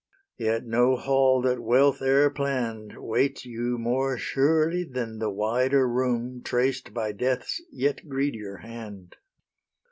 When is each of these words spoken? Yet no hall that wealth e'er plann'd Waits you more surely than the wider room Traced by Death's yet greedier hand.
Yet 0.39 0.65
no 0.65 0.95
hall 0.95 1.43
that 1.43 1.61
wealth 1.61 2.01
e'er 2.01 2.31
plann'd 2.31 2.97
Waits 2.97 3.45
you 3.45 3.77
more 3.77 4.17
surely 4.17 4.83
than 4.83 5.19
the 5.19 5.29
wider 5.29 5.87
room 5.87 6.41
Traced 6.43 6.91
by 6.91 7.11
Death's 7.11 7.61
yet 7.71 8.09
greedier 8.09 8.57
hand. 8.65 9.17